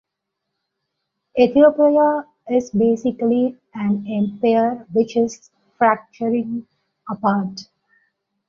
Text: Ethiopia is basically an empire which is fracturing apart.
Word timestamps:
Ethiopia 1.39 2.25
is 2.49 2.71
basically 2.71 3.55
an 3.75 4.03
empire 4.09 4.87
which 4.93 5.15
is 5.15 5.51
fracturing 5.77 6.65
apart. 7.07 7.69